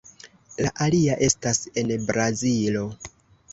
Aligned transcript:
La 0.65 0.71
alia 0.85 1.17
estas 1.27 1.63
en 1.83 1.93
Brazilo. 2.09 2.85